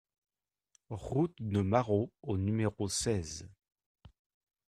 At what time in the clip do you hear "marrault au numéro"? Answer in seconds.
1.61-2.87